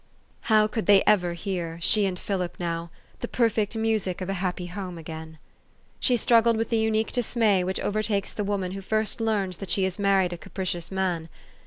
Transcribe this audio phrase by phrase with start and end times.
[0.49, 4.65] How could they ever hear she and Philip now the perfect music of a happy
[4.65, 5.37] home again?
[5.99, 9.69] She straggled with the unique dismay which over takes the woman who first learns that
[9.69, 11.29] she has married a capricious man.